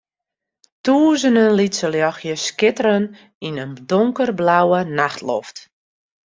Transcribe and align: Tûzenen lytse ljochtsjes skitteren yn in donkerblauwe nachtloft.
Tûzenen 0.83 1.51
lytse 1.59 1.87
ljochtsjes 1.93 2.41
skitteren 2.47 3.05
yn 3.47 3.55
in 3.63 3.73
donkerblauwe 3.89 4.79
nachtloft. 4.97 5.55